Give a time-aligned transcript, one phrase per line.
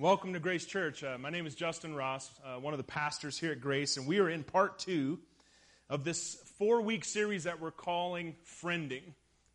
[0.00, 1.04] Welcome to Grace Church.
[1.04, 4.06] Uh, my name is Justin Ross, uh, one of the pastors here at Grace, and
[4.06, 5.18] we are in part two
[5.90, 9.02] of this four week series that we're calling Friending.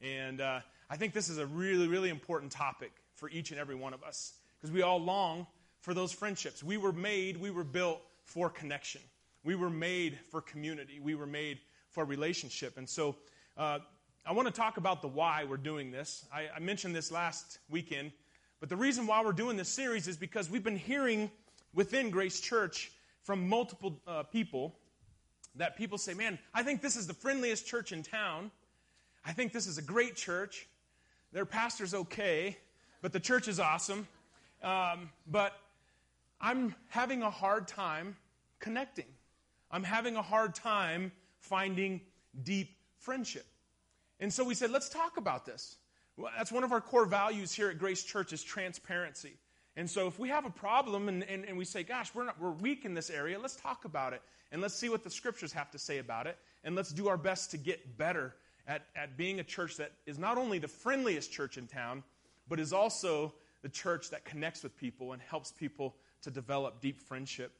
[0.03, 3.73] And uh, I think this is a really, really important topic for each and every
[3.73, 5.47] one of us because we all long
[5.81, 6.63] for those friendships.
[6.63, 9.01] We were made, we were built for connection,
[9.43, 11.57] we were made for community, we were made
[11.89, 12.77] for relationship.
[12.77, 13.15] And so
[13.57, 13.79] uh,
[14.23, 16.23] I want to talk about the why we're doing this.
[16.31, 18.11] I, I mentioned this last weekend
[18.65, 21.29] but the reason why we're doing this series is because we've been hearing
[21.75, 24.73] within Grace Church from multiple uh, people
[25.53, 28.49] that people say, man, I think this is the friendliest church in town.
[29.23, 30.67] I think this is a great church.
[31.31, 32.57] Their pastor's okay,
[33.03, 34.07] but the church is awesome.
[34.63, 35.53] Um, but
[36.41, 38.17] I'm having a hard time
[38.57, 39.05] connecting.
[39.69, 42.01] I'm having a hard time finding
[42.41, 43.45] deep friendship.
[44.19, 45.75] And so we said, let's talk about this.
[46.17, 49.33] Well, that's one of our core values here at Grace Church is transparency.
[49.75, 52.39] And so if we have a problem and, and, and we say, gosh, we're, not,
[52.39, 54.21] we're weak in this area, let's talk about it.
[54.51, 56.37] And let's see what the scriptures have to say about it.
[56.63, 58.33] And let's do our best to get better
[58.67, 62.03] at, at being a church that is not only the friendliest church in town,
[62.47, 67.01] but is also the church that connects with people and helps people to develop deep
[67.01, 67.51] friendship.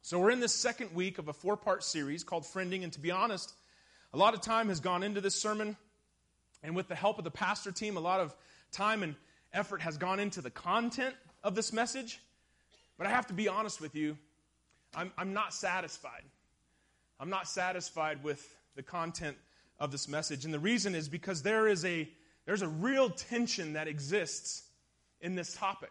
[0.00, 2.84] So we're in this second week of a four part series called Friending.
[2.84, 3.52] And to be honest,
[4.14, 5.76] a lot of time has gone into this sermon
[6.64, 8.34] and with the help of the pastor team, a lot of
[8.72, 9.14] time and
[9.52, 12.20] effort has gone into the content of this message.
[12.96, 14.16] But I have to be honest with you,
[14.96, 16.22] I'm, I'm not satisfied.
[17.20, 18.44] I'm not satisfied with
[18.76, 19.36] the content
[19.78, 20.44] of this message.
[20.44, 22.08] And the reason is because there is a,
[22.46, 24.62] there's a real tension that exists
[25.20, 25.90] in this topic.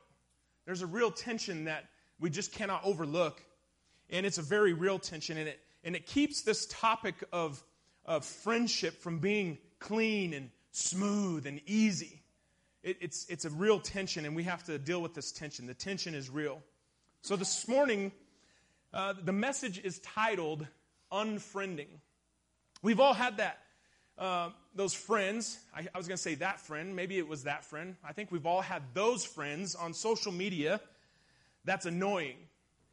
[0.66, 1.86] There's a real tension that
[2.20, 3.42] we just cannot overlook.
[4.10, 5.38] And it's a very real tension.
[5.38, 7.64] And it, and it keeps this topic of,
[8.06, 12.22] of friendship from being clean and smooth and easy.
[12.82, 15.68] It, it's, it's a real tension, and we have to deal with this tension.
[15.68, 16.62] The tension is real.
[17.22, 18.12] So this morning,
[18.94, 20.68] uh, the message is titled
[21.12, 21.88] Unfriending.
[22.82, 23.60] We've all had that.
[24.18, 27.64] Uh, those friends, I, I was going to say that friend, maybe it was that
[27.64, 27.96] friend.
[28.04, 30.82] I think we've all had those friends on social media
[31.66, 32.38] that's annoying,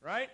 [0.02, 0.28] right?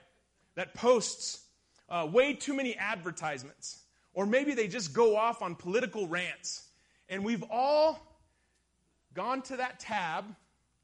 [0.56, 1.44] That posts
[1.88, 3.82] uh, way too many advertisements.
[4.14, 6.65] Or maybe they just go off on political rants
[7.08, 7.98] and we've all
[9.14, 10.24] gone to that tab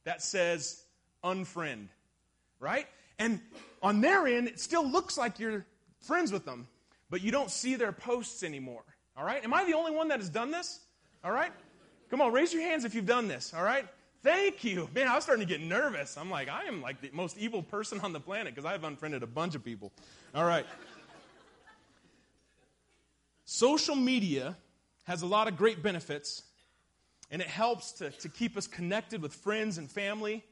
[0.04, 0.82] that says
[1.24, 1.88] unfriend,
[2.60, 2.86] right?
[3.18, 3.40] And
[3.82, 5.64] on their end, it still looks like you're
[6.00, 6.66] friends with them,
[7.10, 8.82] but you don't see their posts anymore,
[9.16, 9.44] all right?
[9.44, 10.80] Am I the only one that has done this?
[11.24, 11.52] All right?
[12.10, 13.86] Come on, raise your hands if you've done this, all right?
[14.22, 14.88] Thank you.
[14.94, 16.16] Man, I was starting to get nervous.
[16.16, 19.24] I'm like, I am like the most evil person on the planet because I've unfriended
[19.24, 19.90] a bunch of people.
[20.32, 20.64] All right.
[23.44, 24.56] Social media
[25.12, 26.42] has a lot of great benefits,
[27.30, 30.42] and it helps to, to keep us connected with friends and family.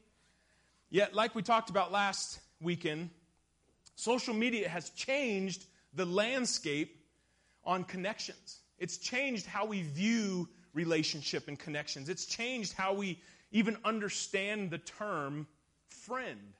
[0.91, 3.09] Yet, like we talked about last weekend,
[3.95, 6.95] social media has changed the landscape
[7.65, 8.59] on connections.
[8.77, 12.07] It's changed how we view relationship and connections.
[12.07, 13.19] It's changed how we
[13.51, 15.47] even understand the term
[15.87, 16.53] friend.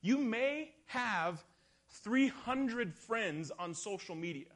[0.00, 1.42] You may have
[1.88, 4.52] 300 friends on social media,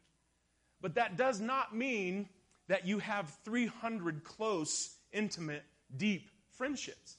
[0.80, 2.28] but that does not mean
[2.70, 5.64] that you have 300 close, intimate,
[5.96, 7.16] deep friendships.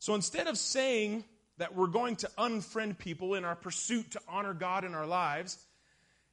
[0.00, 1.22] So instead of saying
[1.58, 5.58] that we're going to unfriend people in our pursuit to honor God in our lives,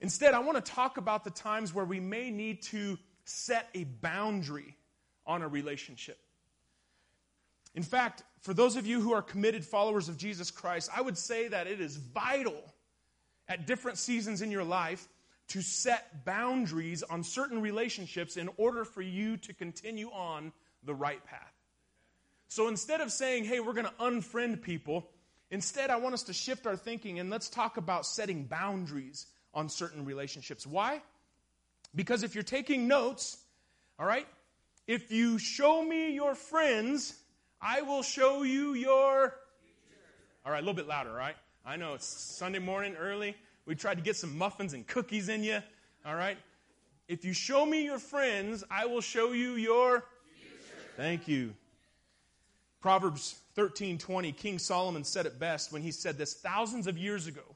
[0.01, 3.83] instead, I want to talk about the times where we may need to set a
[3.83, 4.75] boundary
[5.27, 6.17] on a relationship.
[7.75, 11.19] In fact, for those of you who are committed followers of Jesus Christ, I would
[11.19, 12.57] say that it is vital
[13.47, 15.07] at different seasons in your life
[15.49, 20.51] to set boundaries on certain relationships in order for you to continue on
[20.83, 21.53] the right path.
[22.47, 25.09] So instead of saying, hey, we're going to unfriend people,
[25.51, 29.69] instead I want us to shift our thinking and let's talk about setting boundaries on
[29.69, 30.65] certain relationships.
[30.65, 31.01] Why?
[31.93, 33.37] Because if you're taking notes,
[33.97, 34.27] all right,
[34.87, 37.15] if you show me your friends,
[37.61, 39.33] I will show you your.
[40.45, 41.35] All right, a little bit louder, all right?
[41.65, 43.35] I know it's Sunday morning early.
[43.65, 45.61] We tried to get some muffins and cookies in you.
[46.05, 46.37] All right?
[47.07, 50.05] If you show me your friends, I will show you your
[50.39, 50.89] future.
[50.97, 51.55] Thank you.
[52.79, 57.55] Proverbs 13:20 King Solomon said it best when he said this thousands of years ago.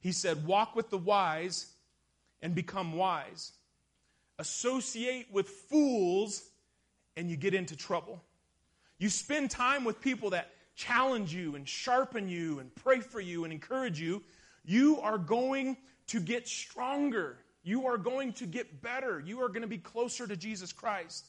[0.00, 1.66] He said, "Walk with the wise
[2.40, 3.52] and become wise.
[4.38, 6.42] Associate with fools
[7.16, 8.24] and you get into trouble."
[8.98, 13.44] You spend time with people that challenge you and sharpen you and pray for you
[13.44, 14.22] and encourage you,
[14.64, 15.76] you are going
[16.08, 17.38] to get stronger.
[17.62, 19.20] You are going to get better.
[19.20, 21.26] You are going to be closer to Jesus Christ.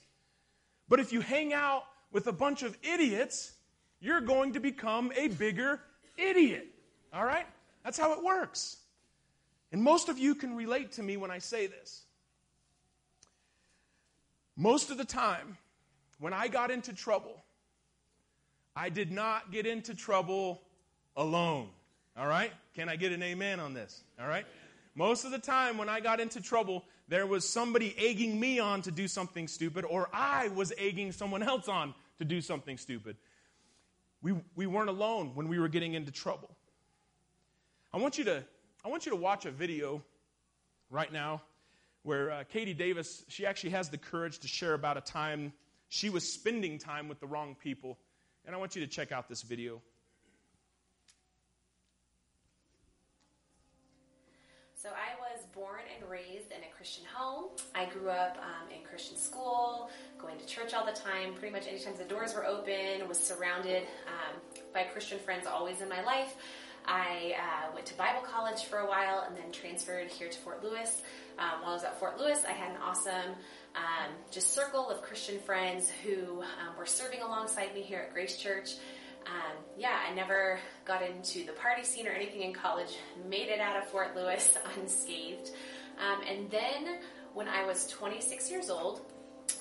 [0.89, 3.53] But if you hang out with a bunch of idiots
[4.01, 5.79] you're going to become a bigger
[6.17, 6.67] idiot.
[7.13, 7.45] All right?
[7.85, 8.77] That's how it works.
[9.71, 12.01] And most of you can relate to me when I say this.
[14.57, 15.57] Most of the time,
[16.19, 17.41] when I got into trouble,
[18.75, 20.61] I did not get into trouble
[21.15, 21.69] alone.
[22.17, 22.51] All right?
[22.73, 24.03] Can I get an amen on this?
[24.19, 24.45] All right?
[24.95, 28.81] Most of the time, when I got into trouble, there was somebody egging me on
[28.83, 33.17] to do something stupid, or I was egging someone else on to do something stupid.
[34.21, 36.49] We, we weren't alone when we were getting into trouble.
[37.93, 38.43] I want you to,
[38.85, 40.03] I want you to watch a video
[40.89, 41.41] right now
[42.03, 45.53] where uh, Katie Davis, she actually has the courage to share about a time
[45.89, 47.97] she was spending time with the wrong people.
[48.45, 49.81] And I want you to check out this video.
[54.81, 57.49] So I was born and raised in a Christian home.
[57.75, 61.35] I grew up um, in Christian school, going to church all the time.
[61.35, 64.41] Pretty much anytime the doors were open, was surrounded um,
[64.73, 66.35] by Christian friends always in my life.
[66.87, 70.63] I uh, went to Bible college for a while and then transferred here to Fort
[70.63, 71.03] Lewis.
[71.37, 73.35] Um, while I was at Fort Lewis, I had an awesome
[73.75, 78.35] um, just circle of Christian friends who um, were serving alongside me here at Grace
[78.35, 78.71] Church.
[79.27, 82.97] Um, yeah, I never got into the party scene or anything in college,
[83.29, 85.51] made it out of Fort Lewis unscathed.
[85.99, 86.99] Um, and then
[87.33, 89.01] when I was 26 years old,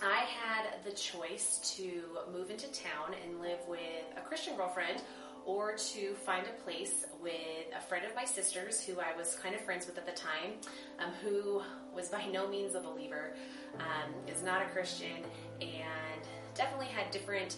[0.03, 2.03] I had the choice to
[2.33, 3.79] move into town and live with
[4.17, 5.03] a Christian girlfriend
[5.45, 7.35] or to find a place with
[7.77, 10.53] a friend of my sister's who I was kind of friends with at the time,
[10.99, 11.63] um, who
[11.95, 13.35] was by no means a believer,
[13.79, 15.25] um, is not a Christian,
[15.61, 16.23] and
[16.55, 17.57] definitely had different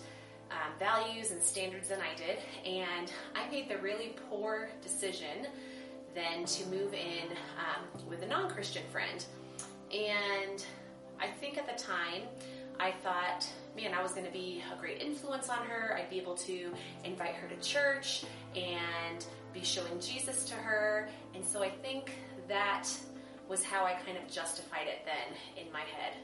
[0.53, 2.39] um, values and standards than I did.
[2.65, 5.47] And I made the really poor decision
[6.15, 9.25] then to move in um, with a non Christian friend.
[9.93, 10.65] And
[11.21, 12.23] I think at the time,
[12.81, 13.47] I thought,
[13.77, 15.97] man, I was going to be a great influence on her.
[15.97, 16.73] I'd be able to
[17.05, 18.25] invite her to church
[18.57, 21.09] and be showing Jesus to her.
[21.35, 22.13] And so I think
[22.49, 22.89] that
[23.49, 26.15] was how I kind of justified it then in my head.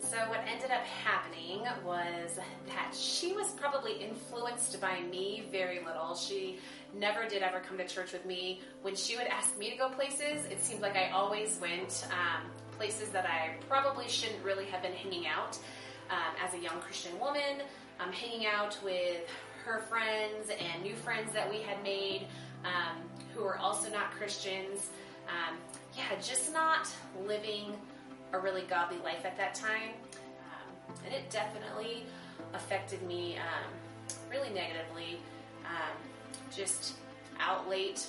[0.00, 6.14] So what ended up happening was that she was probably influenced by me very little.
[6.14, 6.58] She
[6.94, 8.60] never did ever come to church with me.
[8.82, 12.50] When she would ask me to go places, it seemed like I always went um,
[12.76, 15.58] places that I probably shouldn't really have been hanging out
[16.10, 17.62] um, as a young Christian woman,
[18.00, 19.28] um, hanging out with
[19.64, 22.26] her friends and new friends that we had made
[22.64, 22.98] um,
[23.34, 24.90] who were also not Christians.
[25.28, 25.56] Um,
[25.96, 26.88] yeah, just not
[27.26, 27.74] living
[28.34, 29.90] a really godly life at that time.
[30.12, 32.04] Um, and it definitely
[32.52, 33.70] affected me um,
[34.30, 35.20] really negatively.
[36.54, 36.94] just
[37.40, 38.06] out late,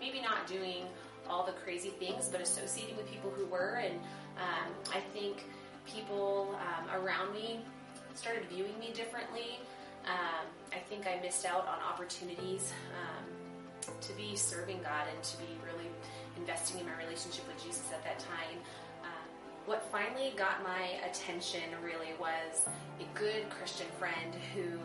[0.00, 0.84] maybe not doing
[1.28, 3.80] all the crazy things, but associating with people who were.
[3.82, 3.94] And
[4.36, 5.44] um, I think
[5.86, 7.60] people um, around me
[8.14, 9.60] started viewing me differently.
[10.06, 15.36] Um, I think I missed out on opportunities um, to be serving God and to
[15.38, 15.90] be really
[16.36, 18.58] investing in my relationship with Jesus at that time.
[19.66, 22.68] What finally got my attention really was
[23.00, 24.78] a good Christian friend who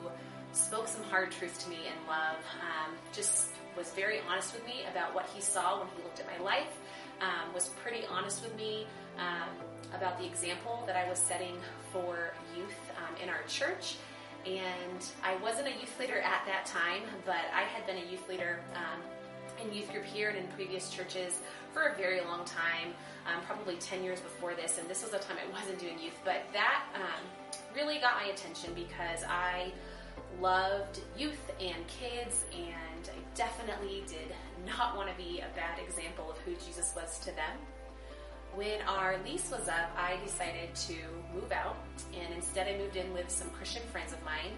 [0.54, 4.82] spoke some hard truths to me in love, um, just was very honest with me
[4.92, 6.80] about what he saw when he looked at my life,
[7.22, 8.88] um, was pretty honest with me
[9.20, 9.50] um,
[9.96, 11.56] about the example that I was setting
[11.94, 13.98] for youth um, in our church.
[14.48, 18.28] And I wasn't a youth leader at that time, but I had been a youth
[18.28, 19.00] leader um,
[19.64, 21.40] in youth group here and in previous churches
[21.74, 22.94] for a very long time,
[23.28, 24.78] um, probably 10 years before this.
[24.78, 28.32] And this was a time I wasn't doing youth, but that um, really got my
[28.32, 29.72] attention because I
[30.40, 34.34] loved youth and kids, and I definitely did
[34.66, 37.58] not want to be a bad example of who Jesus was to them.
[38.54, 40.94] When our lease was up, I decided to
[41.34, 41.78] move out,
[42.14, 44.52] and instead I moved in with some Christian friends of mine.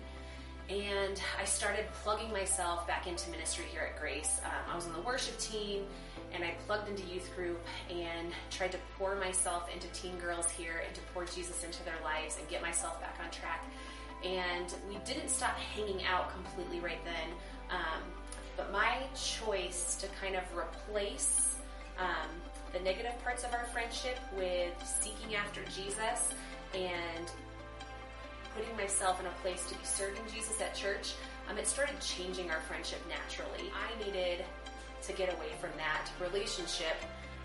[0.70, 4.40] And I started plugging myself back into ministry here at Grace.
[4.46, 5.86] Um, I was on the worship team,
[6.34, 10.82] and I plugged into youth group and tried to pour myself into teen girls here
[10.86, 13.64] and to pour Jesus into their lives and get myself back on track
[14.24, 17.36] and we didn't stop hanging out completely right then.
[17.70, 18.02] Um,
[18.56, 21.58] but my choice to kind of replace
[22.00, 22.30] um,
[22.72, 26.34] the negative parts of our friendship with seeking after Jesus
[26.74, 27.32] and
[28.56, 31.14] putting myself in a place to be serving Jesus at church,
[31.50, 33.72] um, it started changing our friendship naturally.
[33.74, 34.46] I needed
[35.04, 36.96] to get away from that relationship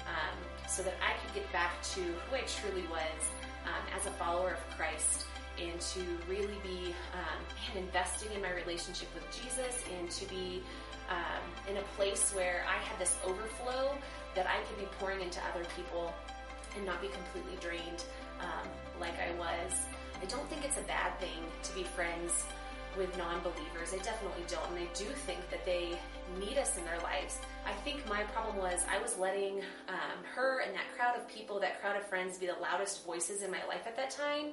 [0.07, 0.37] um,
[0.69, 3.21] so that I could get back to who I truly was
[3.67, 5.27] um, as a follower of Christ
[5.61, 7.43] and to really be um,
[7.77, 10.63] investing in my relationship with Jesus and to be
[11.11, 13.97] um, in a place where I had this overflow
[14.35, 16.15] that I could be pouring into other people
[16.77, 18.05] and not be completely drained
[18.41, 18.69] um,
[19.01, 19.73] like I was.
[20.21, 22.45] I don't think it's a bad thing to be friends
[22.97, 23.95] with non believers.
[23.95, 24.67] I definitely don't.
[24.71, 25.99] And I do think that they
[26.41, 27.39] need us in their lives.
[27.65, 31.61] I think my problem was I was letting um, her and that crowd of people,
[31.61, 34.53] that crowd of friends, be the loudest voices in my life at that time.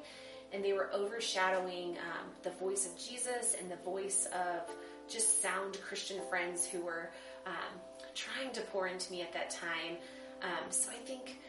[0.54, 4.72] And they were overshadowing um, the voice of Jesus and the voice of
[5.10, 7.10] just sound Christian friends who were
[7.46, 7.80] um,
[8.14, 9.98] trying to pour into me at that time.
[10.42, 11.40] Um, so I think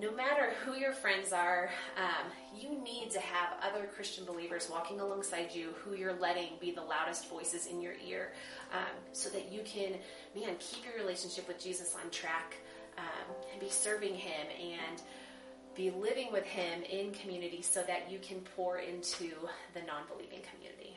[0.00, 5.00] no matter who your friends are, um, you need to have other Christian believers walking
[5.00, 8.32] alongside you who you're letting be the loudest voices in your ear
[8.72, 9.94] um, so that you can,
[10.36, 12.54] man, keep your relationship with Jesus on track
[12.96, 15.02] um, and be serving Him and
[15.74, 19.30] be living with Him in community so that you can pour into
[19.74, 20.96] the non believing community.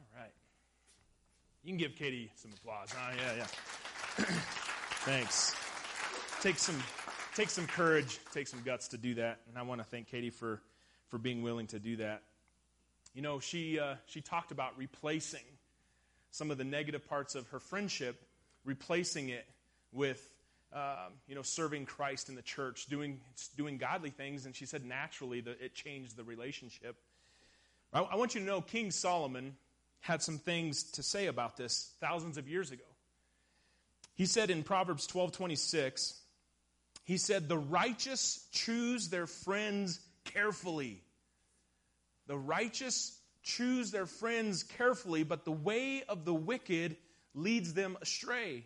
[0.00, 0.32] All right.
[1.62, 2.90] You can give Katie some applause.
[2.92, 3.12] Huh?
[3.16, 3.44] Yeah,
[4.18, 4.26] yeah.
[5.04, 5.54] Thanks.
[6.40, 6.82] Take some,
[7.36, 9.40] take some courage, take some guts to do that.
[9.50, 10.62] And I want to thank Katie for,
[11.08, 12.22] for being willing to do that.
[13.12, 15.44] You know, she, uh, she talked about replacing
[16.30, 18.18] some of the negative parts of her friendship,
[18.64, 19.44] replacing it
[19.92, 20.26] with,
[20.72, 23.20] um, you know, serving Christ in the church, doing,
[23.58, 24.46] doing godly things.
[24.46, 26.96] And she said naturally that it changed the relationship.
[27.92, 29.54] I, I want you to know King Solomon
[30.00, 32.84] had some things to say about this thousands of years ago.
[34.14, 36.20] He said in Proverbs 12 26,
[37.04, 41.02] he said, The righteous choose their friends carefully.
[42.26, 46.96] The righteous choose their friends carefully, but the way of the wicked
[47.34, 48.64] leads them astray.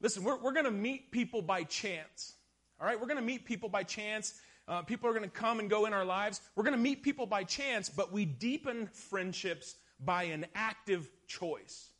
[0.00, 2.34] Listen, we're, we're going to meet people by chance.
[2.80, 2.98] All right?
[2.98, 4.40] We're going to meet people by chance.
[4.66, 6.40] Uh, people are going to come and go in our lives.
[6.56, 11.90] We're going to meet people by chance, but we deepen friendships by an active choice.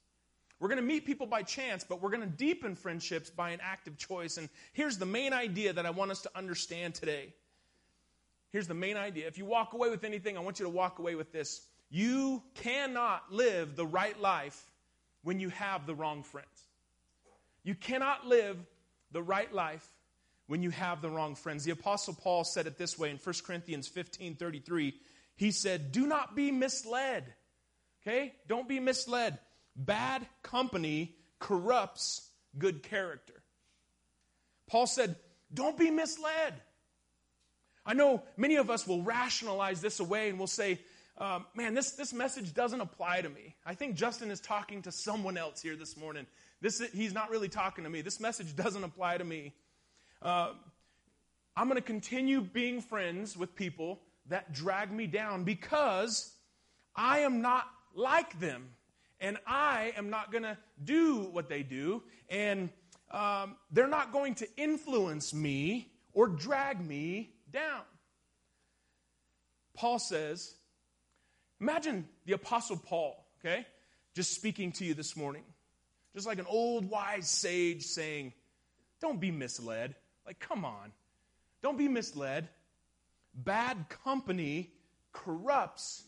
[0.61, 3.61] We're going to meet people by chance, but we're going to deepen friendships by an
[3.63, 4.37] active choice.
[4.37, 7.33] And here's the main idea that I want us to understand today.
[8.53, 9.27] Here's the main idea.
[9.27, 11.63] If you walk away with anything, I want you to walk away with this.
[11.89, 14.63] You cannot live the right life
[15.23, 16.49] when you have the wrong friends.
[17.63, 18.57] You cannot live
[19.13, 19.87] the right life
[20.47, 21.65] when you have the wrong friends.
[21.65, 24.95] The apostle Paul said it this way in 1 Corinthians 15, 33.
[25.37, 27.25] He said, Do not be misled.
[28.03, 28.35] Okay?
[28.47, 29.39] Don't be misled.
[29.81, 33.43] Bad company corrupts good character.
[34.67, 35.17] Paul said,
[35.53, 36.55] Don't be misled.
[37.87, 40.81] I know many of us will rationalize this away and we'll say,
[41.17, 43.57] um, Man, this, this message doesn't apply to me.
[43.65, 46.27] I think Justin is talking to someone else here this morning.
[46.61, 48.03] This, he's not really talking to me.
[48.03, 49.55] This message doesn't apply to me.
[50.21, 50.51] Uh,
[51.57, 56.35] I'm going to continue being friends with people that drag me down because
[56.95, 58.69] I am not like them
[59.21, 62.71] and I am not going to do what they do, and
[63.11, 67.83] um, they're not going to influence me or drag me down.
[69.75, 70.55] Paul says,
[71.61, 73.67] imagine the Apostle Paul, okay,
[74.15, 75.45] just speaking to you this morning,
[76.15, 78.33] just like an old wise sage saying,
[79.01, 79.95] Don't be misled.
[80.27, 80.93] Like, come on.
[81.63, 82.49] Don't be misled.
[83.35, 84.71] Bad company
[85.13, 86.05] corrupts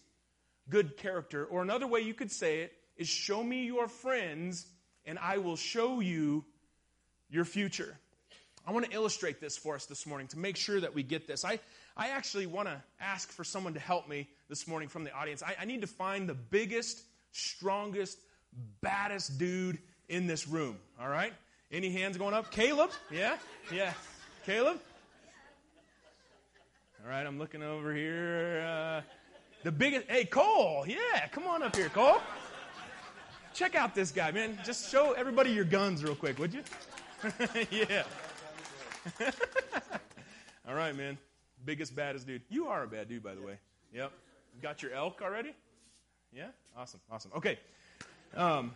[0.69, 1.45] good character.
[1.45, 2.73] Or another way you could say it
[3.03, 4.65] is show me your friends
[5.05, 6.45] and I will show you
[7.29, 7.99] your future.
[8.65, 11.27] I want to illustrate this for us this morning to make sure that we get
[11.27, 11.45] this.
[11.45, 11.59] I,
[11.97, 15.43] I actually want to ask for someone to help me this morning from the audience.
[15.43, 18.21] I, I need to find the biggest, strongest,
[18.81, 20.79] baddest dude in this room.
[21.01, 21.33] All right?
[21.73, 22.53] Any hands going up?
[22.53, 22.91] Caleb?
[23.11, 23.37] Yeah?
[23.75, 23.95] Yeah.
[24.47, 24.79] Caleb?
[27.03, 28.65] All right, I'm looking over here.
[28.65, 29.01] Uh,
[29.65, 30.85] the biggest, hey, Cole.
[30.87, 32.21] Yeah, come on up here, Cole.
[33.55, 34.59] Check out this guy, man.
[34.65, 36.63] Just show everybody your guns real quick, would you?
[37.71, 38.05] yeah.
[40.69, 41.19] All right, man.
[41.65, 42.43] Biggest, baddest dude.
[42.49, 43.59] You are a bad dude, by the way.
[43.93, 44.11] Yep.
[44.63, 45.53] Got your elk already?
[46.33, 46.49] Yeah?
[46.77, 47.31] Awesome, awesome.
[47.37, 47.59] Okay.
[48.35, 48.73] Um,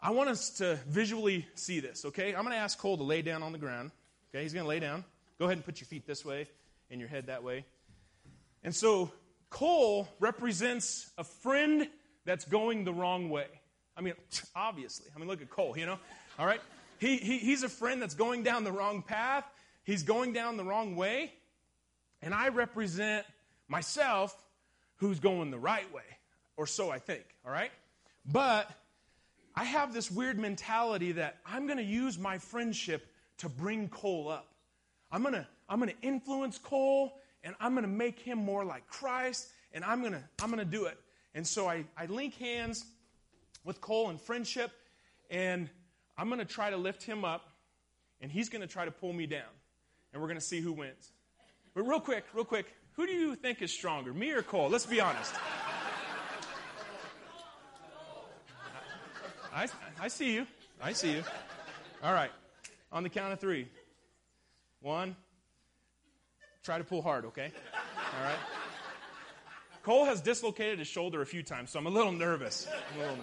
[0.00, 2.34] I want us to visually see this, okay?
[2.34, 3.92] I'm going to ask Cole to lay down on the ground.
[4.30, 5.04] Okay, he's going to lay down.
[5.38, 6.48] Go ahead and put your feet this way
[6.90, 7.64] and your head that way.
[8.64, 9.12] And so
[9.50, 11.86] Cole represents a friend
[12.24, 13.46] that's going the wrong way.
[13.96, 14.14] I mean,
[14.56, 15.06] obviously.
[15.14, 15.98] I mean, look at Cole, you know?
[16.38, 16.60] All right?
[16.98, 19.44] He, he, he's a friend that's going down the wrong path.
[19.84, 21.32] He's going down the wrong way.
[22.22, 23.26] And I represent
[23.68, 24.34] myself
[24.96, 26.02] who's going the right way,
[26.56, 27.70] or so I think, all right?
[28.24, 28.70] But
[29.54, 33.06] I have this weird mentality that I'm going to use my friendship
[33.38, 34.54] to bring Cole up.
[35.12, 38.64] I'm going to I'm going to influence Cole and I'm going to make him more
[38.64, 40.98] like Christ and I'm going to I'm going to do it.
[41.34, 42.84] And so I, I link hands
[43.64, 44.70] with Cole in friendship,
[45.30, 45.68] and
[46.16, 47.48] I'm going to try to lift him up,
[48.20, 49.42] and he's going to try to pull me down.
[50.12, 51.10] And we're going to see who wins.
[51.74, 54.68] But real quick, real quick, Who do you think is stronger, me or Cole?
[54.68, 55.34] Let's be honest.
[59.52, 59.66] I,
[60.00, 60.46] I see you.
[60.80, 61.24] I see you.
[62.02, 62.30] All right.
[62.92, 63.68] On the count of three.
[64.80, 65.16] One.
[66.62, 67.50] Try to pull hard, okay?
[67.96, 68.38] All right.
[69.84, 72.66] Cole has dislocated his shoulder a few times, so I'm a little nervous.
[72.66, 73.18] A little,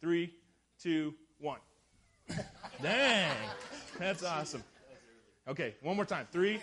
[0.00, 0.32] three,
[0.80, 1.58] two, one.
[2.80, 3.36] Dang.
[3.98, 4.62] That's awesome.
[5.48, 6.28] Okay, one more time.
[6.30, 6.60] Three.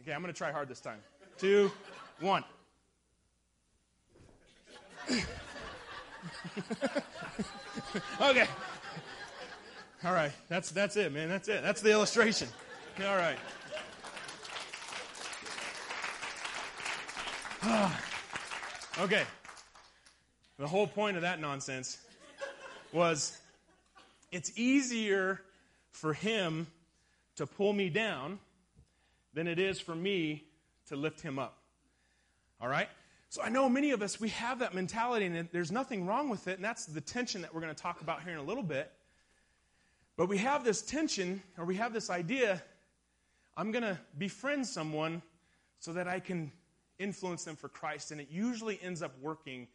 [0.00, 1.00] Okay, I'm going to try hard this time.
[1.36, 1.70] Two,
[2.20, 2.42] one.
[8.20, 8.46] okay.
[10.02, 10.32] All right.
[10.48, 11.28] That's that's it, man.
[11.28, 11.62] That's it.
[11.62, 12.48] That's the illustration.
[12.94, 13.36] Okay, All right.
[17.62, 18.00] Ah.
[19.00, 19.24] Okay.
[20.58, 21.98] The whole point of that nonsense
[22.92, 23.38] was
[24.30, 25.40] it's easier
[25.90, 26.66] for him
[27.36, 28.38] to pull me down
[29.32, 30.44] than it is for me
[30.88, 31.58] to lift him up.
[32.60, 32.88] All right?
[33.30, 36.48] So I know many of us, we have that mentality, and there's nothing wrong with
[36.48, 38.62] it, and that's the tension that we're going to talk about here in a little
[38.62, 38.92] bit.
[40.16, 42.62] But we have this tension, or we have this idea
[43.56, 45.22] I'm going to befriend someone
[45.78, 46.52] so that I can
[47.00, 49.66] influence them for Christ, and it usually ends up working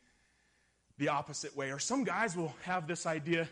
[0.98, 1.72] the opposite way.
[1.72, 3.50] Or some guys will have this idea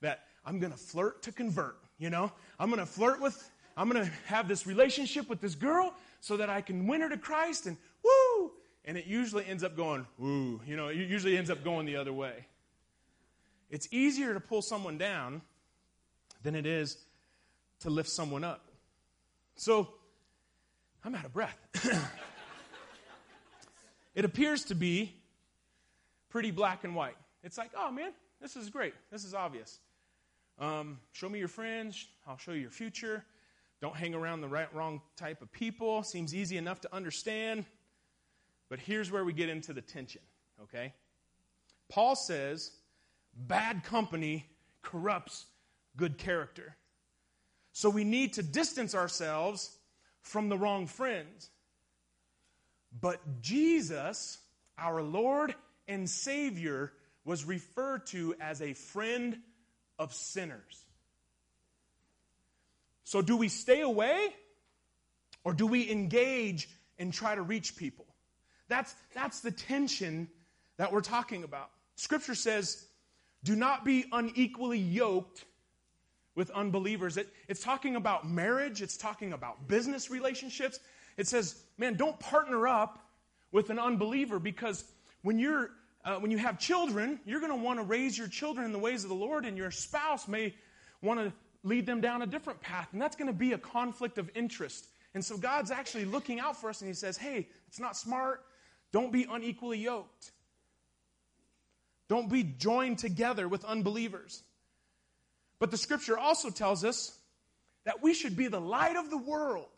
[0.00, 2.32] that I'm going to flirt to convert, you know?
[2.58, 6.36] I'm going to flirt with, I'm going to have this relationship with this girl so
[6.38, 8.52] that I can win her to Christ, and woo!
[8.86, 11.96] And it usually ends up going, woo, you know, it usually ends up going the
[11.96, 12.46] other way.
[13.68, 15.42] It's easier to pull someone down
[16.42, 16.96] than it is
[17.80, 18.70] to lift someone up.
[19.54, 19.88] So,
[21.04, 21.58] I'm out of breath.
[24.14, 25.14] it appears to be
[26.28, 27.16] pretty black and white.
[27.42, 28.94] It's like, oh man, this is great.
[29.10, 29.78] This is obvious.
[30.58, 32.06] Um, show me your friends.
[32.26, 33.24] I'll show you your future.
[33.80, 36.02] Don't hang around the right, wrong type of people.
[36.02, 37.64] Seems easy enough to understand.
[38.68, 40.20] But here's where we get into the tension,
[40.62, 40.92] okay?
[41.88, 42.70] Paul says,
[43.34, 44.46] bad company
[44.82, 45.46] corrupts
[45.96, 46.76] good character.
[47.72, 49.76] So we need to distance ourselves
[50.22, 51.50] from the wrong friends.
[52.98, 54.38] But Jesus,
[54.78, 55.54] our Lord
[55.86, 56.92] and Savior,
[57.24, 59.38] was referred to as a friend
[59.98, 60.84] of sinners.
[63.04, 64.34] So, do we stay away
[65.44, 68.06] or do we engage and try to reach people?
[68.68, 70.28] That's, that's the tension
[70.76, 71.70] that we're talking about.
[71.96, 72.86] Scripture says,
[73.42, 75.44] do not be unequally yoked
[76.34, 77.16] with unbelievers.
[77.16, 80.78] It, it's talking about marriage, it's talking about business relationships.
[81.20, 82.98] It says, man, don't partner up
[83.52, 84.82] with an unbeliever because
[85.20, 85.68] when you're
[86.02, 88.78] uh, when you have children, you're going to want to raise your children in the
[88.78, 90.54] ways of the Lord, and your spouse may
[91.02, 91.30] want to
[91.62, 94.86] lead them down a different path, and that's going to be a conflict of interest.
[95.12, 98.42] And so God's actually looking out for us, and He says, hey, it's not smart.
[98.90, 100.30] Don't be unequally yoked.
[102.08, 104.42] Don't be joined together with unbelievers.
[105.58, 107.14] But the scripture also tells us
[107.84, 109.68] that we should be the light of the world.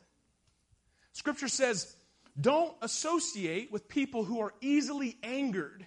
[1.12, 1.94] Scripture says,
[2.40, 5.87] don't associate with people who are easily angered,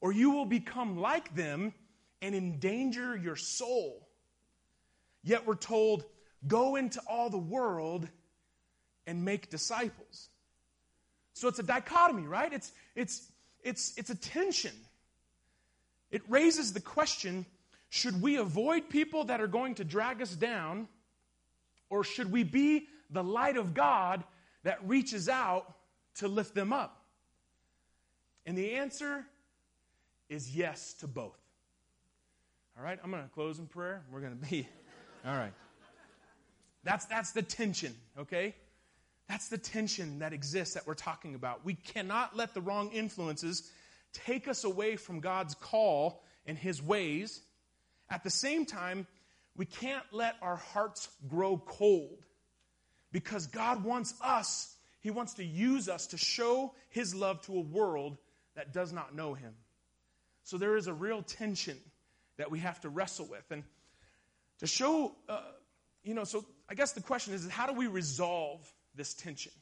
[0.00, 1.72] or you will become like them
[2.20, 4.06] and endanger your soul.
[5.22, 6.04] Yet we're told,
[6.46, 8.06] go into all the world
[9.06, 10.28] and make disciples.
[11.32, 12.52] So it's a dichotomy, right?
[12.52, 13.26] It's, it's,
[13.62, 14.72] it's, it's a tension.
[16.10, 17.46] It raises the question
[17.88, 20.88] should we avoid people that are going to drag us down,
[21.90, 24.24] or should we be the light of God
[24.64, 25.72] that reaches out
[26.16, 27.02] to lift them up?
[28.44, 29.24] And the answer
[30.28, 31.38] is yes to both.
[32.76, 34.02] All right, I'm going to close in prayer.
[34.10, 34.68] We're going to be,
[35.26, 35.52] all right.
[36.82, 38.54] That's, that's the tension, okay?
[39.28, 41.64] That's the tension that exists that we're talking about.
[41.64, 43.70] We cannot let the wrong influences
[44.12, 47.40] take us away from God's call and His ways
[48.10, 49.06] at the same time,
[49.56, 52.23] we can't let our hearts grow cold
[53.14, 57.60] because God wants us, He wants to use us to show His love to a
[57.60, 58.18] world
[58.56, 59.54] that does not know Him.
[60.42, 61.78] So there is a real tension
[62.38, 63.44] that we have to wrestle with.
[63.52, 63.62] And
[64.58, 65.42] to show, uh,
[66.02, 68.60] you know, so I guess the question is how do we resolve
[68.96, 69.52] this tension?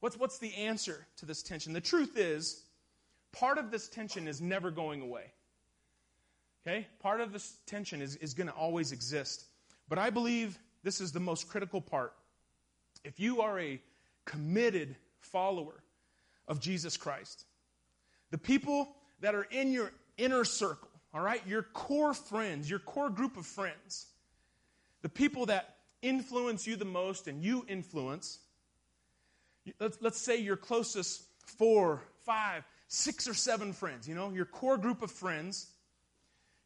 [0.00, 1.72] What's, what's the answer to this tension?
[1.72, 2.60] The truth is,
[3.30, 5.32] part of this tension is never going away.
[6.66, 6.88] Okay?
[6.98, 9.44] Part of this tension is, is going to always exist.
[9.88, 12.12] But I believe this is the most critical part.
[13.04, 13.80] If you are a
[14.24, 15.82] committed follower
[16.46, 17.44] of Jesus Christ,
[18.30, 18.88] the people
[19.20, 23.46] that are in your inner circle, all right, your core friends, your core group of
[23.46, 24.06] friends,
[25.02, 28.38] the people that influence you the most and you influence,
[29.80, 34.78] let's, let's say your closest four, five, six or seven friends, you know, your core
[34.78, 35.68] group of friends.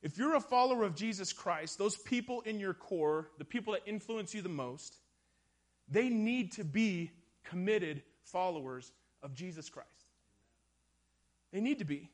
[0.03, 3.83] If you're a follower of Jesus Christ, those people in your core, the people that
[3.87, 4.97] influence you the most,
[5.89, 7.11] they need to be
[7.45, 8.91] committed followers
[9.23, 9.89] of Jesus Christ.
[11.53, 12.09] They need to be.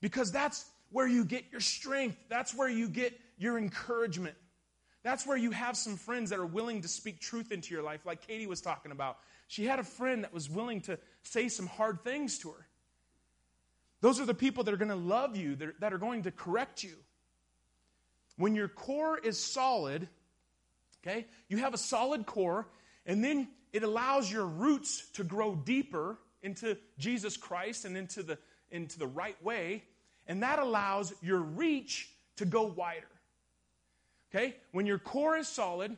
[0.00, 4.36] Because that's where you get your strength, that's where you get your encouragement.
[5.02, 8.06] That's where you have some friends that are willing to speak truth into your life,
[8.06, 9.18] like Katie was talking about.
[9.48, 12.66] She had a friend that was willing to say some hard things to her.
[14.00, 16.82] Those are the people that are going to love you, that are going to correct
[16.82, 16.94] you.
[18.36, 20.08] When your core is solid,
[21.06, 22.66] okay, you have a solid core,
[23.06, 28.38] and then it allows your roots to grow deeper into Jesus Christ and into the,
[28.70, 29.84] into the right way,
[30.26, 33.06] and that allows your reach to go wider.
[34.30, 34.56] Okay?
[34.72, 35.96] When your core is solid,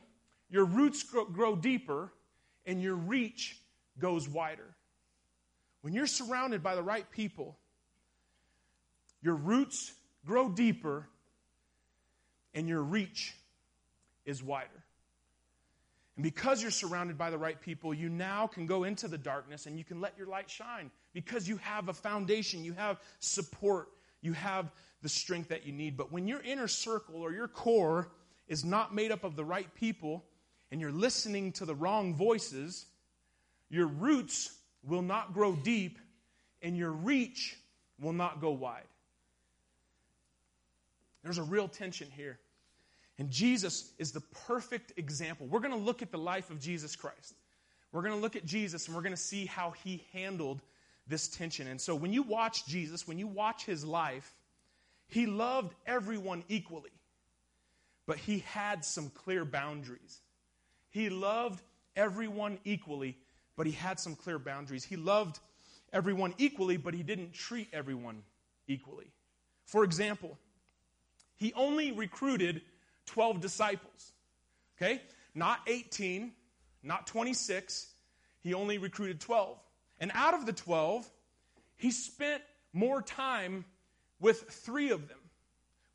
[0.49, 2.11] your roots grow, grow deeper,
[2.65, 3.59] and your reach
[3.99, 4.75] goes wider.
[5.81, 7.57] When you're surrounded by the right people,
[9.21, 9.93] your roots
[10.25, 11.07] grow deeper
[12.53, 13.33] and your reach
[14.25, 14.76] is wider.
[16.17, 19.67] And because you're surrounded by the right people, you now can go into the darkness
[19.67, 23.89] and you can let your light shine because you have a foundation, you have support,
[24.21, 24.71] you have
[25.03, 25.95] the strength that you need.
[25.95, 28.09] But when your inner circle or your core
[28.47, 30.25] is not made up of the right people
[30.71, 32.87] and you're listening to the wrong voices,
[33.69, 35.99] your roots will not grow deep
[36.63, 37.57] and your reach
[37.99, 38.87] will not go wide.
[41.23, 42.39] There's a real tension here.
[43.19, 45.47] And Jesus is the perfect example.
[45.47, 47.35] We're going to look at the life of Jesus Christ.
[47.91, 50.61] We're going to look at Jesus and we're going to see how he handled
[51.07, 51.67] this tension.
[51.67, 54.35] And so when you watch Jesus, when you watch his life,
[55.07, 56.91] he loved everyone equally,
[58.05, 60.19] but he had some clear boundaries.
[60.89, 61.61] He loved
[61.95, 63.17] everyone equally,
[63.55, 64.83] but he had some clear boundaries.
[64.83, 65.39] He loved
[65.93, 68.21] everyone equally, but he didn't treat everyone
[68.67, 69.07] equally.
[69.65, 70.37] For example,
[71.37, 72.61] he only recruited
[73.07, 74.11] 12 disciples.
[74.77, 75.01] Okay?
[75.33, 76.31] Not 18,
[76.83, 77.87] not 26.
[78.41, 79.57] He only recruited 12.
[79.99, 81.09] And out of the 12,
[81.75, 82.43] he spent
[82.73, 83.65] more time
[84.19, 85.17] with three of them,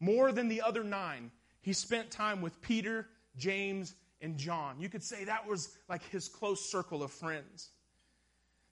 [0.01, 1.31] more than the other nine.
[1.61, 4.81] He spent time with Peter, James, and John.
[4.81, 7.71] You could say that was like his close circle of friends.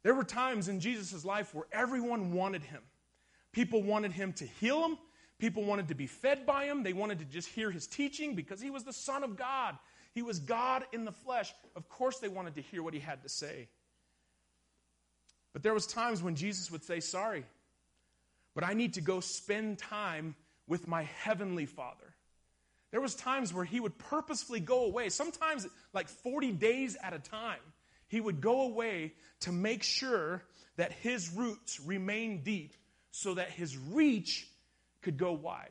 [0.03, 2.83] There were times in Jesus' life where everyone wanted him.
[3.53, 4.99] People wanted him to heal them,
[5.41, 6.83] People wanted to be fed by him.
[6.83, 9.77] They wanted to just hear his teaching because he was the Son of God.
[10.13, 11.53] He was God in the flesh.
[11.75, 13.69] Of course, they wanted to hear what he had to say.
[15.53, 17.47] But there was times when Jesus would say, "Sorry,
[18.55, 22.15] but I need to go spend time with my heavenly Father."
[22.91, 27.19] There was times where he would purposefully go away, sometimes like 40 days at a
[27.19, 27.63] time.
[28.09, 30.45] He would go away to make sure
[30.77, 32.75] that his roots remain deep
[33.13, 34.50] so that his reach
[35.03, 35.71] could go wide.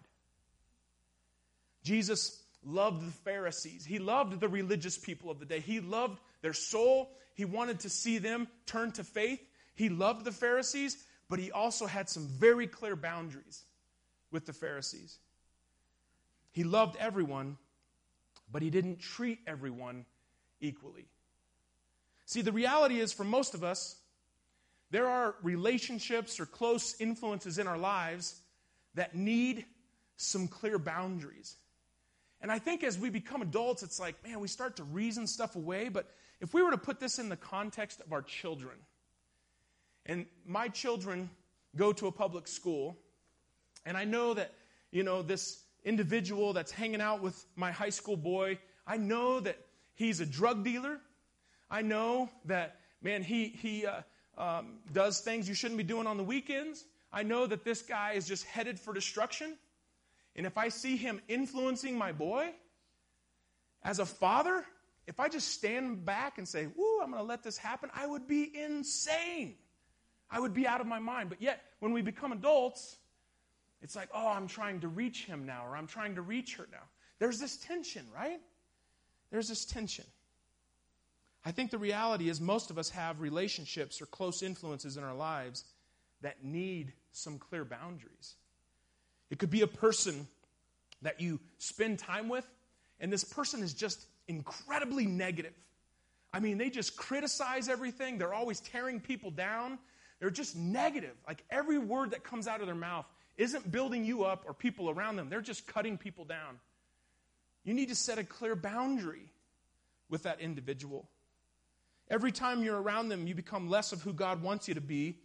[1.84, 3.86] Jesus loved the Pharisees.
[3.86, 5.60] He loved the religious people of the day.
[5.60, 7.12] He loved their soul.
[7.36, 9.42] He wanted to see them turn to faith.
[9.76, 10.98] He loved the Pharisees,
[11.30, 13.63] but he also had some very clear boundaries
[14.32, 15.18] with the Pharisees.
[16.52, 17.58] He loved everyone,
[18.52, 20.06] but he didn't treat everyone
[20.60, 21.08] equally.
[22.26, 23.96] See, the reality is for most of us,
[24.92, 28.42] there are relationships or close influences in our lives
[28.99, 29.65] that need
[30.17, 31.55] some clear boundaries.
[32.41, 35.55] And I think as we become adults, it's like, man, we start to reason stuff
[35.55, 35.88] away.
[35.88, 38.75] But if we were to put this in the context of our children,
[40.05, 41.29] and my children
[41.77, 42.97] go to a public school,
[43.85, 44.53] and I know that,
[44.91, 49.57] you know, this individual that's hanging out with my high school boy, I know that
[49.95, 50.99] he's a drug dealer.
[51.71, 54.01] I know that, man, he, he uh,
[54.38, 56.83] um, does things you shouldn't be doing on the weekends.
[57.12, 59.56] I know that this guy is just headed for destruction.
[60.36, 62.50] And if I see him influencing my boy,
[63.84, 64.63] as a father,
[65.08, 68.06] if I just stand back and say, Woo, I'm going to let this happen, I
[68.06, 69.56] would be insane.
[70.30, 71.30] I would be out of my mind.
[71.30, 72.98] But yet, when we become adults,
[73.82, 76.67] it's like, oh, I'm trying to reach him now, or I'm trying to reach her
[76.72, 76.84] now.
[77.17, 78.39] There's this tension, right?
[79.32, 80.06] There's this tension.
[81.45, 85.15] I think the reality is most of us have relationships or close influences in our
[85.15, 85.63] lives
[86.22, 88.36] that need some clear boundaries.
[89.30, 90.28] It could be a person
[91.02, 92.48] that you spend time with,
[93.00, 95.54] and this person is just incredibly negative.
[96.34, 99.80] I mean, they just criticize everything, they're always tearing people down.
[100.19, 101.15] They're just negative.
[101.28, 103.06] Like every word that comes out of their mouth
[103.38, 106.60] isn't building you up or people around them, they're just cutting people down.
[107.63, 109.32] You need to set a clear boundary
[110.10, 111.08] with that individual.
[112.10, 115.19] Every time you're around them, you become less of who God wants you to be,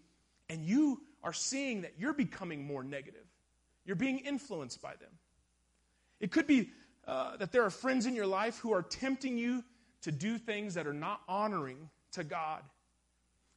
[0.48, 3.26] and you are seeing that you're becoming more negative.
[3.84, 5.10] You're being influenced by them.
[6.20, 6.70] It could be
[7.06, 9.64] uh, that there are friends in your life who are tempting you
[10.02, 12.62] to do things that are not honoring to God.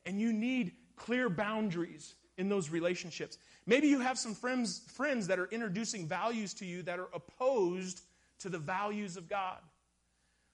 [0.06, 3.38] And you need clear boundaries in those relationships.
[3.66, 8.02] Maybe you have some friends, friends that are introducing values to you that are opposed
[8.40, 9.58] to the values of God.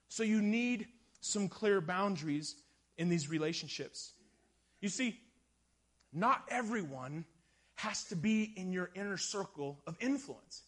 [0.08, 0.88] So you need
[1.20, 2.56] some clear boundaries
[2.96, 4.12] in these relationships.
[4.80, 5.18] You see,
[6.14, 7.24] not everyone
[7.74, 10.62] has to be in your inner circle of influence.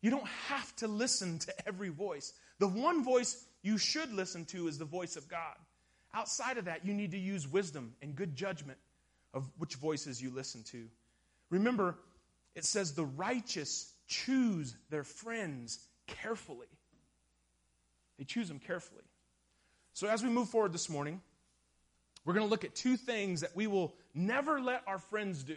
[0.00, 2.32] You don't have to listen to every voice.
[2.58, 5.54] The one voice you should listen to is the voice of God.
[6.14, 8.78] Outside of that, you need to use wisdom and good judgment
[9.34, 10.86] of which voices you listen to.
[11.50, 11.96] Remember,
[12.54, 16.66] it says the righteous choose their friends carefully.
[18.18, 19.04] They choose them carefully.
[19.92, 21.20] So, as we move forward this morning,
[22.24, 25.56] we're going to look at two things that we will never let our friends do.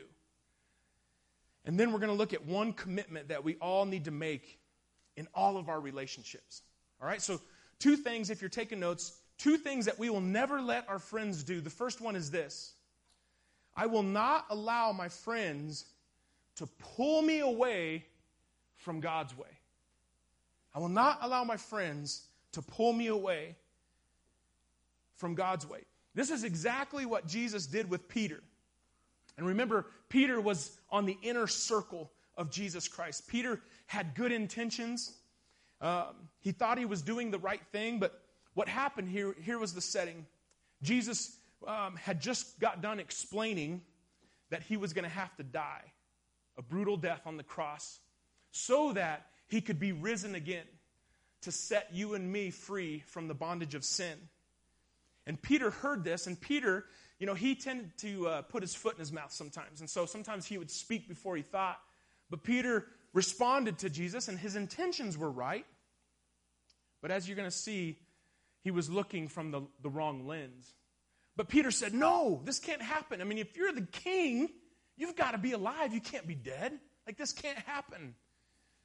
[1.66, 4.60] And then we're going to look at one commitment that we all need to make
[5.16, 6.62] in all of our relationships.
[7.02, 7.22] All right?
[7.22, 7.40] So,
[7.80, 11.44] two things, if you're taking notes, two things that we will never let our friends
[11.44, 11.62] do.
[11.62, 12.74] The first one is this
[13.76, 15.86] I will not allow my friends
[16.56, 18.06] to pull me away
[18.76, 19.48] from God's way.
[20.76, 23.56] I will not allow my friends to pull me away
[25.16, 25.82] from God's way.
[26.16, 28.42] This is exactly what Jesus did with Peter.
[29.38, 33.28] And remember, Peter was on the inner circle of Jesus Christ.
[33.28, 35.16] Peter had good intentions.
[35.82, 38.22] Um, he thought he was doing the right thing, but
[38.54, 40.26] what happened here, here was the setting.
[40.82, 41.36] Jesus
[41.68, 43.82] um, had just got done explaining
[44.50, 45.92] that he was going to have to die
[46.58, 48.00] a brutal death on the cross
[48.52, 50.66] so that he could be risen again
[51.42, 54.18] to set you and me free from the bondage of sin.
[55.26, 56.86] And Peter heard this, and Peter,
[57.20, 59.80] you know, he tended to uh, put his foot in his mouth sometimes.
[59.80, 61.80] And so sometimes he would speak before he thought.
[62.30, 65.66] But Peter responded to Jesus, and his intentions were right.
[67.02, 68.00] But as you're going to see,
[68.64, 70.74] he was looking from the, the wrong lens.
[71.36, 73.22] But Peter said, No, this can't happen.
[73.22, 74.50] I mean, if you're the king,
[74.98, 75.94] you've got to be alive.
[75.94, 76.80] You can't be dead.
[77.06, 78.16] Like, this can't happen.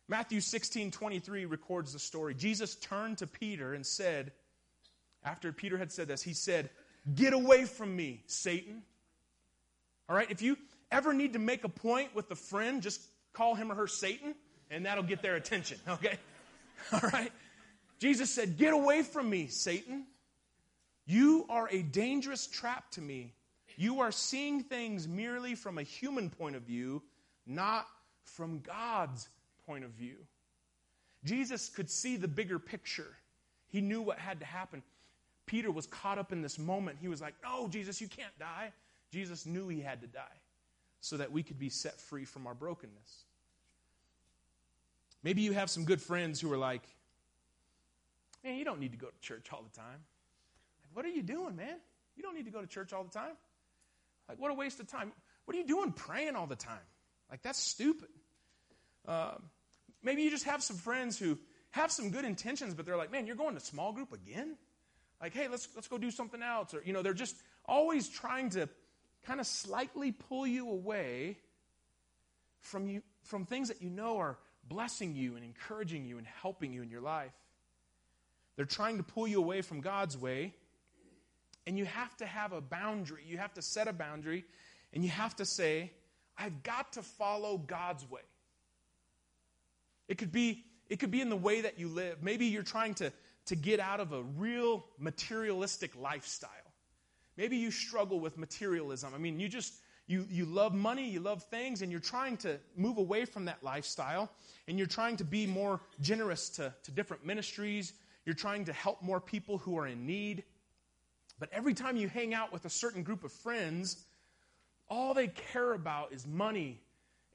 [0.09, 2.35] Matthew 16 23 records the story.
[2.35, 4.33] Jesus turned to Peter and said,
[5.29, 6.71] after Peter had said this, he said,
[7.15, 8.83] Get away from me, Satan.
[10.09, 10.57] All right, if you
[10.91, 13.03] ever need to make a point with a friend, just
[13.35, 14.35] call him or her Satan,
[14.71, 16.19] and that'll get their attention, okay?
[16.93, 17.31] All right?
[17.99, 20.07] Jesus said, Get away from me, Satan.
[21.07, 23.35] You are a dangerous trap to me.
[23.77, 27.03] You are seeing things merely from a human point of view,
[27.47, 27.87] not
[28.25, 29.29] from God's
[29.67, 30.17] point of view.
[31.25, 33.15] Jesus could see the bigger picture.
[33.69, 34.83] He knew what had to happen.
[35.49, 36.99] Peter was caught up in this moment.
[37.01, 38.73] He was like, No, Jesus, you can't die.
[39.11, 40.23] Jesus knew he had to die
[41.01, 43.25] so that we could be set free from our brokenness.
[45.23, 46.83] Maybe you have some good friends who are like,
[48.45, 49.87] Man, you don't need to go to church all the time.
[50.85, 51.77] Like, What are you doing, man?
[52.17, 53.35] You don't need to go to church all the time.
[54.29, 55.13] Like, what a waste of time.
[55.45, 56.79] What are you doing praying all the time?
[57.31, 58.09] Like, that's stupid.
[59.07, 59.35] Uh,
[60.03, 61.39] maybe you just have some friends who
[61.71, 64.57] have some good intentions, but they're like, man, you're going to small group again?
[65.21, 66.75] Like, hey, let's, let's go do something else.
[66.75, 68.69] Or, you know, they're just always trying to
[69.27, 71.39] kind of slightly pull you away
[72.61, 76.73] from, you, from things that you know are blessing you and encouraging you and helping
[76.73, 77.33] you in your life.
[78.57, 80.55] They're trying to pull you away from God's way
[81.69, 83.23] and you have to have a boundary.
[83.27, 84.47] You have to set a boundary,
[84.95, 85.93] and you have to say,
[86.39, 88.23] I've got to follow God's way.
[90.09, 92.23] It could be, it could be in the way that you live.
[92.23, 93.13] Maybe you're trying to,
[93.49, 96.51] to get out of a real materialistic lifestyle.
[97.37, 99.13] Maybe you struggle with materialism.
[99.15, 99.75] I mean, you just
[100.09, 103.63] you, you love money, you love things, and you're trying to move away from that
[103.63, 104.31] lifestyle,
[104.67, 107.93] and you're trying to be more generous to, to different ministries.
[108.25, 110.45] You're trying to help more people who are in need.
[111.39, 114.03] But every time you hang out with a certain group of friends,
[114.89, 116.81] all they care about is money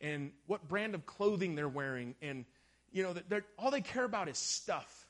[0.01, 2.15] and what brand of clothing they're wearing.
[2.23, 2.43] And,
[2.91, 3.15] you know,
[3.57, 5.02] all they care about is stuff.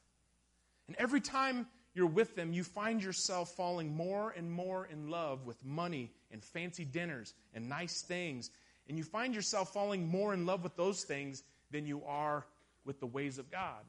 [0.88, 5.46] And every time you're with them, you find yourself falling more and more in love
[5.46, 8.50] with money and fancy dinners and nice things.
[8.88, 12.46] And you find yourself falling more in love with those things than you are
[12.86, 13.84] with the ways of God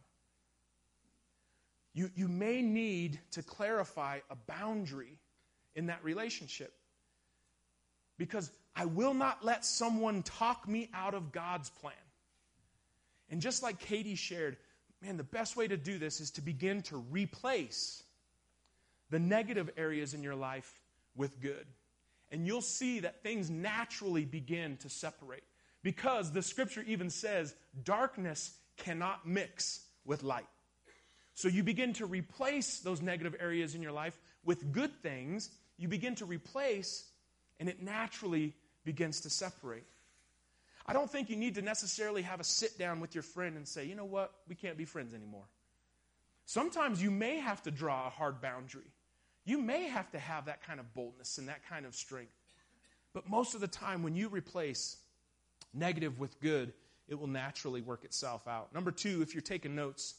[1.95, 5.21] you, you may need to clarify a boundary
[5.77, 6.73] in that relationship.
[8.19, 11.95] Because I will not let someone talk me out of God's plan.
[13.31, 14.57] And just like Katie shared,
[15.05, 18.03] man, the best way to do this is to begin to replace
[19.11, 20.81] the negative areas in your life
[21.15, 21.67] with good.
[22.31, 25.45] And you'll see that things naturally begin to separate.
[25.83, 30.47] Because the scripture even says darkness cannot mix with light.
[31.35, 35.51] So you begin to replace those negative areas in your life with good things.
[35.77, 37.05] You begin to replace,
[37.61, 39.85] and it naturally begins to separate.
[40.87, 43.67] I don't think you need to necessarily have a sit down with your friend and
[43.67, 45.45] say, you know what, we can't be friends anymore.
[46.47, 48.91] Sometimes you may have to draw a hard boundary.
[49.47, 52.33] You may have to have that kind of boldness and that kind of strength.
[53.15, 54.97] But most of the time, when you replace
[55.73, 56.73] negative with good,
[57.09, 58.75] it will naturally work itself out.
[58.75, 60.15] Number two, if you're taking notes,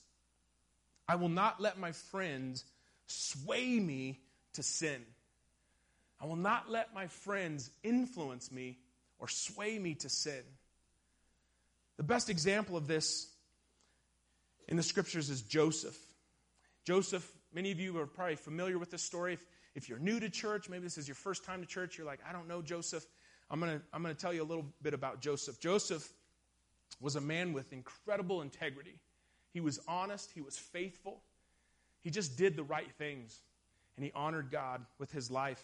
[1.07, 2.63] I will not let my friends
[3.07, 4.19] sway me
[4.53, 5.01] to sin.
[6.19, 8.77] I will not let my friends influence me
[9.19, 10.43] or sway me to sin.
[11.97, 13.29] The best example of this
[14.67, 15.97] in the scriptures is Joseph.
[16.83, 19.33] Joseph, many of you are probably familiar with this story.
[19.33, 22.07] If, if you're new to church, maybe this is your first time to church, you're
[22.07, 23.05] like, I don't know Joseph.
[23.49, 25.59] I'm going to I'm going to tell you a little bit about Joseph.
[25.59, 26.11] Joseph
[26.99, 28.99] was a man with incredible integrity.
[29.53, 31.21] He was honest, he was faithful.
[32.01, 33.39] He just did the right things,
[33.95, 35.63] and he honored God with his life.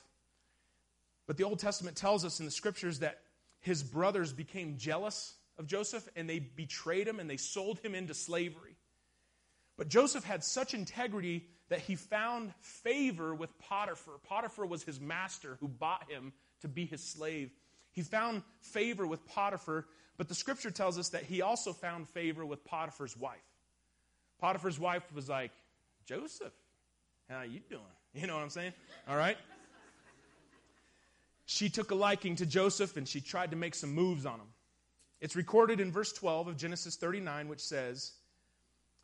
[1.28, 3.20] But the Old Testament tells us in the scriptures that
[3.62, 8.14] his brothers became jealous of Joseph and they betrayed him and they sold him into
[8.14, 8.76] slavery.
[9.78, 14.16] But Joseph had such integrity that he found favor with Potiphar.
[14.28, 17.52] Potiphar was his master who bought him to be his slave.
[17.92, 19.86] He found favor with Potiphar,
[20.18, 23.40] but the scripture tells us that he also found favor with Potiphar's wife.
[24.40, 25.52] Potiphar's wife was like,
[26.06, 26.54] Joseph,
[27.30, 27.82] how you doing?
[28.14, 28.74] You know what I'm saying?
[29.08, 29.38] All right?
[31.46, 34.48] She took a liking to Joseph and she tried to make some moves on him.
[35.20, 38.14] It's recorded in verse 12 of Genesis 39, which says,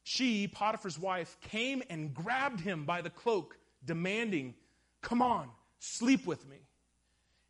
[0.04, 4.56] She, Potiphar's wife, came and grabbed him by the cloak, demanding,
[5.02, 6.58] Come on, sleep with me.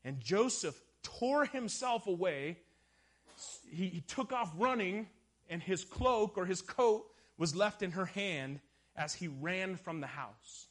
[0.03, 2.57] And Joseph tore himself away.
[3.69, 5.07] He, he took off running,
[5.49, 7.05] and his cloak or his coat
[7.37, 8.59] was left in her hand
[8.95, 10.66] as he ran from the house.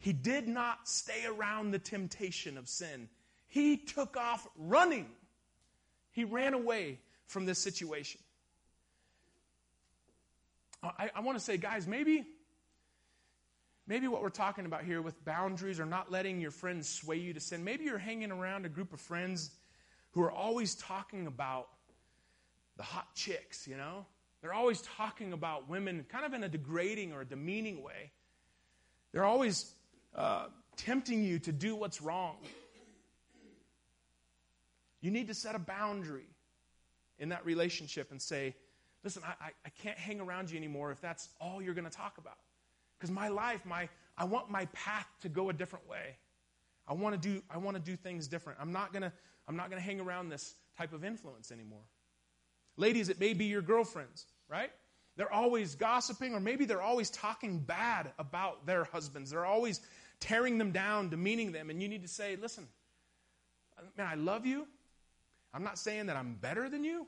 [0.00, 3.08] He did not stay around the temptation of sin.
[3.48, 5.06] He took off running.
[6.10, 8.20] He ran away from this situation.
[10.82, 12.24] Uh, I, I want to say, guys, maybe,
[13.86, 17.34] maybe what we're talking about here with boundaries or not letting your friends sway you
[17.34, 19.50] to sin, maybe you're hanging around a group of friends
[20.12, 21.68] who are always talking about
[22.78, 24.06] the hot chicks, you know?
[24.40, 28.12] They're always talking about women kind of in a degrading or a demeaning way.
[29.12, 29.74] They're always
[30.14, 30.46] uh,
[30.76, 32.36] tempting you to do what's wrong.
[35.00, 36.26] You need to set a boundary
[37.18, 38.54] in that relationship and say,
[39.04, 42.18] listen, I, I, can't hang around you anymore if that's all you're going to talk
[42.18, 42.36] about.
[42.98, 46.16] Because my life, my, I want my path to go a different way.
[46.86, 48.58] I want to do, I want to do things different.
[48.60, 49.12] I'm not going to,
[49.48, 51.84] I'm not going to hang around this type of influence anymore.
[52.76, 54.70] Ladies, it may be your girlfriends, right?
[55.16, 59.30] They're always gossiping, or maybe they're always talking bad about their husbands.
[59.30, 59.80] They're always
[60.20, 61.70] tearing them down, demeaning them.
[61.70, 62.66] And you need to say, listen,
[63.96, 64.66] man, I love you.
[65.52, 67.06] I'm not saying that I'm better than you,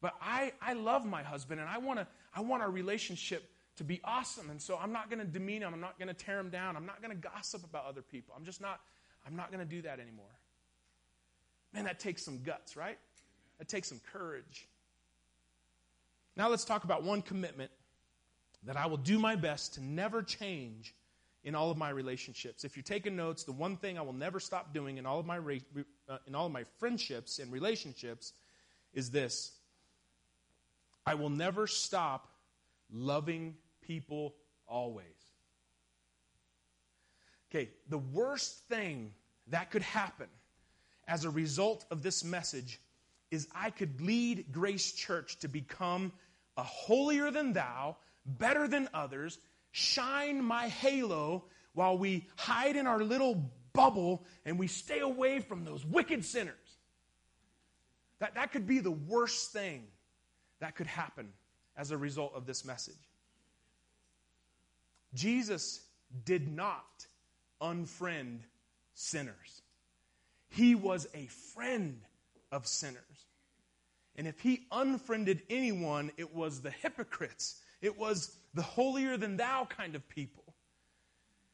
[0.00, 3.84] but I, I love my husband and I want to I want our relationship to
[3.84, 4.50] be awesome.
[4.50, 5.72] And so I'm not going to demean him.
[5.72, 6.76] I'm not going to tear him down.
[6.76, 8.34] I'm not going to gossip about other people.
[8.36, 8.80] I'm just not,
[9.26, 10.26] I'm not going to do that anymore.
[11.72, 12.98] Man, that takes some guts, right?
[13.58, 14.68] That takes some courage.
[16.36, 17.70] Now let's talk about one commitment
[18.64, 20.94] that I will do my best to never change
[21.46, 22.64] in all of my relationships.
[22.64, 25.26] If you're taking notes, the one thing I will never stop doing in all of
[25.26, 28.32] my uh, in all of my friendships and relationships
[28.92, 29.52] is this.
[31.06, 32.26] I will never stop
[32.92, 34.34] loving people
[34.66, 35.06] always.
[37.48, 39.12] Okay, the worst thing
[39.46, 40.26] that could happen
[41.06, 42.80] as a result of this message
[43.30, 46.10] is I could lead Grace Church to become
[46.56, 49.38] a holier than thou, better than others,
[49.76, 55.66] shine my halo while we hide in our little bubble and we stay away from
[55.66, 56.54] those wicked sinners.
[58.18, 59.84] That, that could be the worst thing
[60.60, 61.28] that could happen
[61.76, 62.94] as a result of this message.
[65.12, 65.82] Jesus
[66.24, 67.06] did not
[67.60, 68.38] unfriend
[68.94, 69.60] sinners,
[70.48, 72.00] he was a friend
[72.50, 73.02] of sinners.
[74.18, 77.60] And if he unfriended anyone, it was the hypocrites.
[77.86, 80.42] It was the holier than thou kind of people.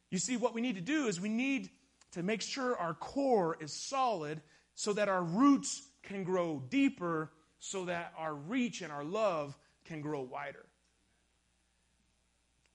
[0.09, 1.69] You see, what we need to do is we need
[2.13, 4.41] to make sure our core is solid
[4.73, 9.55] so that our roots can grow deeper, so that our reach and our love
[9.85, 10.65] can grow wider.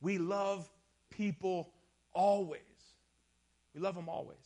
[0.01, 0.71] We love
[1.11, 1.73] people
[2.13, 2.61] always.
[3.75, 4.37] We love them always.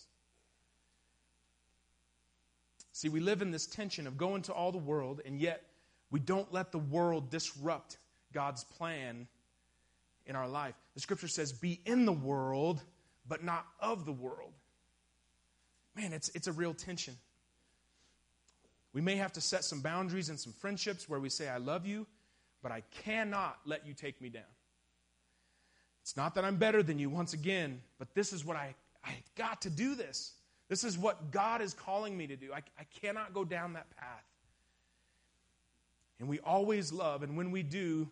[2.92, 5.62] See, we live in this tension of going to all the world, and yet
[6.10, 7.98] we don't let the world disrupt
[8.32, 9.26] God's plan
[10.26, 10.74] in our life.
[10.94, 12.80] The scripture says, Be in the world,
[13.28, 14.52] but not of the world.
[15.96, 17.14] Man, it's, it's a real tension.
[18.92, 21.86] We may have to set some boundaries and some friendships where we say, I love
[21.86, 22.06] you,
[22.62, 24.42] but I cannot let you take me down.
[26.02, 28.74] It's not that I'm better than you, once again, but this is what I,
[29.04, 30.32] I got to do this.
[30.68, 32.52] This is what God is calling me to do.
[32.52, 34.24] I, I cannot go down that path.
[36.18, 38.08] And we always love, and when we do,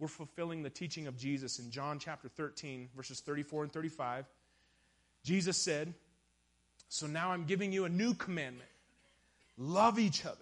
[0.00, 4.24] we're fulfilling the teaching of Jesus in John chapter 13, verses 34 and 35.
[5.22, 5.92] Jesus said,
[6.88, 8.68] So now I'm giving you a new commandment
[9.58, 10.38] love each other.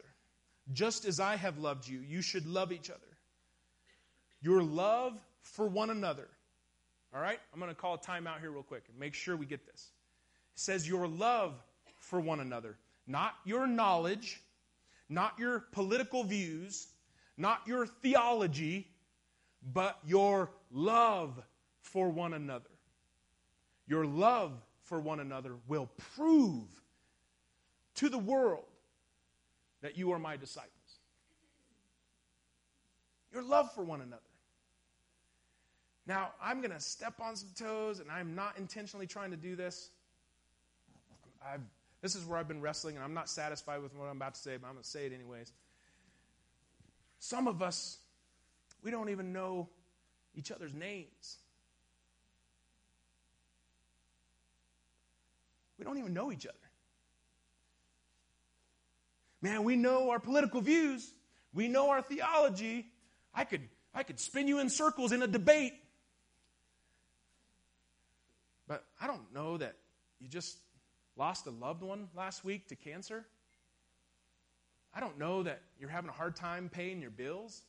[0.72, 3.00] Just as I have loved you, you should love each other.
[4.40, 6.28] Your love for one another.
[7.12, 7.40] All right?
[7.52, 9.88] I'm going to call a timeout here real quick and make sure we get this.
[10.54, 11.54] It says, Your love
[11.98, 12.76] for one another,
[13.08, 14.40] not your knowledge,
[15.08, 16.86] not your political views,
[17.36, 18.86] not your theology,
[19.62, 21.40] but your love
[21.80, 22.70] for one another.
[23.86, 24.52] Your love
[24.82, 26.66] for one another will prove
[27.96, 28.64] to the world
[29.82, 30.72] that you are my disciples.
[33.32, 34.22] Your love for one another.
[36.06, 39.56] Now, I'm going to step on some toes, and I'm not intentionally trying to do
[39.56, 39.90] this.
[41.46, 41.60] I've,
[42.00, 44.40] this is where I've been wrestling, and I'm not satisfied with what I'm about to
[44.40, 45.52] say, but I'm going to say it anyways.
[47.18, 47.98] Some of us,
[48.82, 49.68] we don't even know
[50.34, 51.38] each other's names.
[55.78, 56.56] We don't even know each other.
[59.40, 61.12] Man, we know our political views.
[61.54, 62.86] We know our theology.
[63.32, 63.62] I could,
[63.94, 65.74] I could spin you in circles in a debate.
[68.66, 69.76] But I don't know that
[70.20, 70.58] you just
[71.16, 73.24] lost a loved one last week to cancer.
[74.94, 77.62] I don't know that you're having a hard time paying your bills.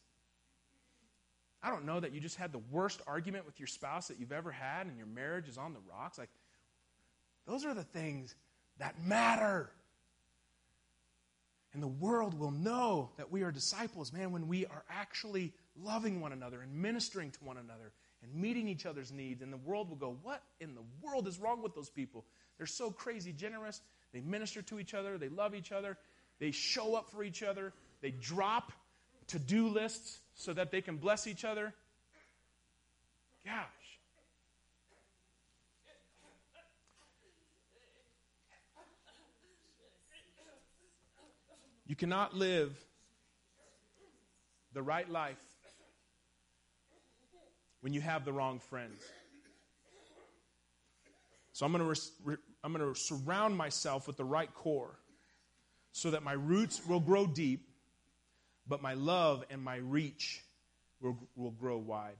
[1.61, 4.31] I don't know that you just had the worst argument with your spouse that you've
[4.31, 6.17] ever had and your marriage is on the rocks.
[6.17, 6.29] Like,
[7.45, 8.33] those are the things
[8.77, 9.69] that matter.
[11.73, 16.21] And the world will know that we are disciples, man, when we are actually loving
[16.21, 17.91] one another and ministering to one another
[18.23, 19.41] and meeting each other's needs.
[19.41, 22.25] And the world will go, What in the world is wrong with those people?
[22.57, 23.81] They're so crazy generous.
[24.13, 25.17] They minister to each other.
[25.17, 25.97] They love each other.
[26.39, 27.73] They show up for each other.
[28.01, 28.71] They drop
[29.27, 31.73] to do lists so that they can bless each other.
[33.45, 33.53] Gosh.
[41.85, 42.73] You cannot live
[44.73, 45.35] the right life
[47.81, 49.01] when you have the wrong friends.
[51.51, 54.99] So I'm going to re- I'm going to surround myself with the right core
[55.91, 57.68] so that my roots will grow deep,
[58.69, 60.41] but my love and my reach
[61.01, 62.15] will, will grow wide.